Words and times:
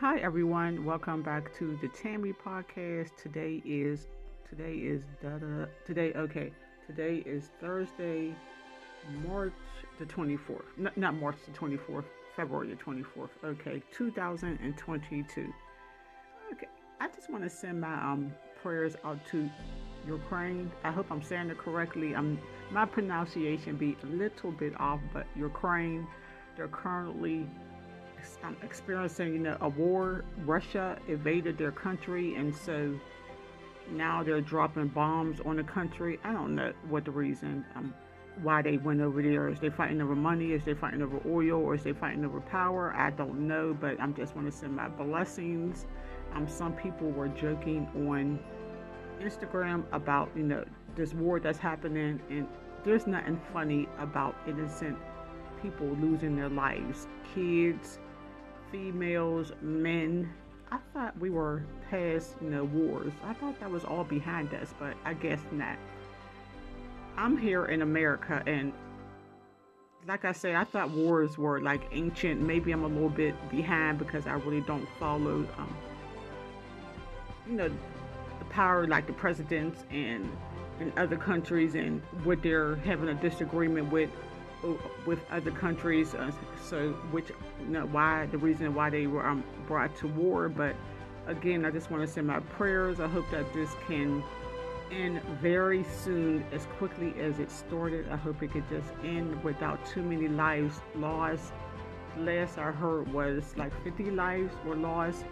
Hi 0.00 0.20
everyone, 0.20 0.84
welcome 0.84 1.22
back 1.22 1.52
to 1.58 1.76
the 1.82 1.88
Tammy 1.88 2.32
podcast. 2.32 3.16
Today 3.20 3.60
is 3.64 4.06
today 4.48 4.74
is 4.74 5.02
da, 5.20 5.38
da, 5.38 5.66
today 5.84 6.12
okay. 6.14 6.52
Today 6.86 7.16
is 7.26 7.50
Thursday, 7.60 8.32
March 9.26 9.52
the 9.98 10.04
24th. 10.04 10.62
N- 10.78 10.92
not 10.94 11.16
March 11.16 11.34
the 11.44 11.50
24th, 11.50 12.04
February 12.36 12.68
the 12.68 12.76
24th. 12.76 13.30
Okay, 13.42 13.82
2022. 13.90 15.52
Okay, 16.52 16.66
I 17.00 17.08
just 17.08 17.28
want 17.28 17.42
to 17.42 17.50
send 17.50 17.80
my 17.80 17.94
um 17.94 18.32
prayers 18.62 18.94
out 19.04 19.18
to 19.32 19.50
Ukraine. 20.06 20.70
I 20.84 20.92
hope 20.92 21.06
I'm 21.10 21.24
saying 21.24 21.50
it 21.50 21.58
correctly. 21.58 22.14
I'm 22.14 22.38
my 22.70 22.86
pronunciation 22.86 23.76
be 23.76 23.96
a 24.04 24.06
little 24.06 24.52
bit 24.52 24.80
off, 24.80 25.00
but 25.12 25.26
Ukraine, 25.34 26.06
they're 26.56 26.68
currently 26.68 27.48
um, 28.42 28.56
experiencing 28.62 29.46
a 29.46 29.68
war. 29.68 30.24
Russia 30.44 30.98
invaded 31.08 31.58
their 31.58 31.72
country, 31.72 32.34
and 32.34 32.54
so 32.54 32.98
now 33.90 34.22
they're 34.22 34.40
dropping 34.40 34.88
bombs 34.88 35.40
on 35.44 35.56
the 35.56 35.62
country. 35.62 36.18
I 36.24 36.32
don't 36.32 36.54
know 36.54 36.72
what 36.88 37.04
the 37.04 37.10
reason, 37.10 37.64
um, 37.74 37.94
why 38.42 38.62
they 38.62 38.76
went 38.76 39.00
over 39.00 39.22
there. 39.22 39.48
Is 39.48 39.58
they 39.58 39.70
fighting 39.70 40.00
over 40.00 40.14
money? 40.14 40.52
Is 40.52 40.64
they 40.64 40.74
fighting 40.74 41.02
over 41.02 41.20
oil? 41.26 41.60
Or 41.60 41.74
is 41.74 41.82
they 41.82 41.92
fighting 41.92 42.24
over 42.24 42.40
power? 42.40 42.94
I 42.94 43.10
don't 43.10 43.46
know, 43.48 43.76
but 43.78 44.00
I'm 44.00 44.14
just 44.14 44.34
want 44.36 44.50
to 44.50 44.56
send 44.56 44.76
my 44.76 44.88
blessings. 44.88 45.86
Um, 46.34 46.46
some 46.48 46.74
people 46.74 47.10
were 47.10 47.28
joking 47.28 47.88
on 48.08 48.38
Instagram 49.20 49.84
about 49.92 50.30
you 50.36 50.42
know 50.42 50.64
this 50.94 51.14
war 51.14 51.40
that's 51.40 51.58
happening, 51.58 52.20
and 52.30 52.46
there's 52.84 53.06
nothing 53.06 53.40
funny 53.52 53.88
about 53.98 54.36
innocent 54.46 54.96
people 55.62 55.88
losing 56.00 56.36
their 56.36 56.48
lives, 56.48 57.08
kids, 57.34 57.98
females, 58.70 59.52
men. 59.60 60.32
I 60.70 60.78
thought 60.92 61.18
we 61.18 61.30
were 61.30 61.64
past 61.90 62.36
you 62.42 62.50
know 62.50 62.64
wars. 62.64 63.12
I 63.24 63.32
thought 63.34 63.58
that 63.60 63.70
was 63.70 63.84
all 63.84 64.04
behind 64.04 64.52
us, 64.54 64.74
but 64.78 64.94
I 65.04 65.14
guess 65.14 65.40
not. 65.50 65.78
I'm 67.16 67.36
here 67.36 67.66
in 67.66 67.82
America, 67.82 68.42
and 68.46 68.72
like 70.06 70.24
I 70.24 70.32
say, 70.32 70.54
I 70.54 70.64
thought 70.64 70.90
wars 70.90 71.36
were 71.38 71.60
like 71.60 71.82
ancient. 71.92 72.40
Maybe 72.40 72.72
I'm 72.72 72.84
a 72.84 72.88
little 72.88 73.08
bit 73.08 73.34
behind 73.50 73.98
because 73.98 74.26
I 74.26 74.34
really 74.34 74.60
don't 74.62 74.88
follow, 74.98 75.46
um, 75.58 75.76
you 77.46 77.54
know, 77.54 77.68
the 77.68 78.44
power 78.50 78.86
like 78.86 79.06
the 79.06 79.12
presidents 79.12 79.84
and 79.90 80.30
in 80.80 80.92
other 80.96 81.16
countries 81.16 81.74
and 81.74 82.00
what 82.24 82.42
they're 82.42 82.76
having 82.76 83.08
a 83.08 83.14
disagreement 83.14 83.90
with 83.90 84.10
with 85.06 85.18
other 85.30 85.50
countries. 85.50 86.14
Uh, 86.14 86.30
so, 86.62 86.90
which 87.10 87.30
you 87.60 87.66
know, 87.66 87.86
why 87.86 88.26
the 88.26 88.38
reason 88.38 88.74
why 88.74 88.90
they 88.90 89.06
were 89.06 89.26
um, 89.26 89.44
brought 89.66 89.96
to 89.98 90.08
war. 90.08 90.48
But 90.48 90.74
again, 91.26 91.64
I 91.64 91.70
just 91.70 91.90
want 91.90 92.06
to 92.06 92.12
send 92.12 92.26
my 92.26 92.40
prayers. 92.40 93.00
I 93.00 93.08
hope 93.08 93.26
that 93.30 93.52
this 93.52 93.70
can 93.86 94.22
end 94.90 95.22
very 95.40 95.84
soon, 95.84 96.44
as 96.52 96.66
quickly 96.78 97.14
as 97.20 97.38
it 97.38 97.50
started. 97.50 98.08
I 98.08 98.16
hope 98.16 98.42
it 98.42 98.52
could 98.52 98.68
just 98.68 98.88
end 99.04 99.42
without 99.44 99.84
too 99.86 100.02
many 100.02 100.28
lives 100.28 100.80
lost. 100.94 101.52
Last 102.16 102.58
I 102.58 102.72
heard 102.72 103.12
was 103.12 103.54
like 103.56 103.72
50 103.84 104.10
lives 104.10 104.52
were 104.64 104.76
lost. 104.76 105.24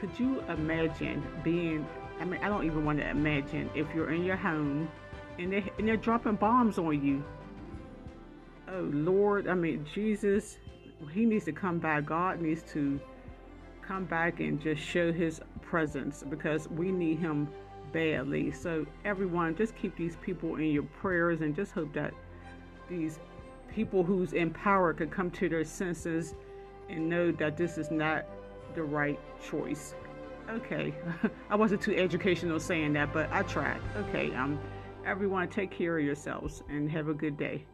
Could 0.00 0.18
you 0.18 0.40
imagine 0.48 1.22
being 1.44 1.86
I 2.22 2.24
mean, 2.24 2.40
I 2.42 2.48
don't 2.48 2.64
even 2.64 2.84
want 2.84 3.00
to 3.00 3.08
imagine 3.08 3.68
if 3.74 3.86
you're 3.94 4.12
in 4.12 4.22
your 4.22 4.36
home 4.36 4.88
and, 5.40 5.52
they, 5.52 5.72
and 5.76 5.88
they're 5.88 5.96
dropping 5.96 6.36
bombs 6.36 6.78
on 6.78 7.04
you. 7.04 7.24
Oh, 8.72 8.88
Lord. 8.92 9.48
I 9.48 9.54
mean, 9.54 9.86
Jesus, 9.92 10.56
He 11.12 11.26
needs 11.26 11.44
to 11.44 11.52
come 11.52 11.78
back. 11.78 12.06
God 12.06 12.40
needs 12.40 12.62
to 12.72 12.98
come 13.86 14.06
back 14.06 14.40
and 14.40 14.58
just 14.60 14.80
show 14.80 15.12
His 15.12 15.40
presence 15.60 16.24
because 16.28 16.68
we 16.68 16.90
need 16.90 17.18
Him 17.18 17.48
badly. 17.92 18.50
So, 18.50 18.86
everyone, 19.04 19.54
just 19.56 19.76
keep 19.76 19.94
these 19.96 20.16
people 20.22 20.56
in 20.56 20.70
your 20.70 20.84
prayers 20.84 21.42
and 21.42 21.54
just 21.54 21.72
hope 21.72 21.92
that 21.92 22.14
these 22.88 23.18
people 23.68 24.02
who's 24.02 24.32
in 24.32 24.50
power 24.50 24.94
could 24.94 25.10
come 25.10 25.30
to 25.32 25.48
their 25.50 25.64
senses 25.64 26.34
and 26.88 27.08
know 27.08 27.30
that 27.32 27.58
this 27.58 27.76
is 27.76 27.90
not 27.90 28.24
the 28.74 28.82
right 28.82 29.20
choice. 29.44 29.94
Okay, 30.48 30.94
I 31.50 31.56
wasn't 31.56 31.82
too 31.82 31.94
educational 31.94 32.58
saying 32.58 32.94
that, 32.94 33.12
but 33.12 33.30
I 33.30 33.42
tried. 33.42 33.80
Okay, 33.96 34.34
um, 34.34 34.58
everyone, 35.04 35.48
take 35.48 35.70
care 35.70 35.98
of 35.98 36.04
yourselves 36.04 36.62
and 36.70 36.90
have 36.90 37.08
a 37.08 37.14
good 37.14 37.36
day. 37.36 37.66